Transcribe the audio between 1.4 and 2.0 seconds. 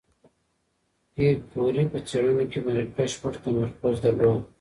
کوري په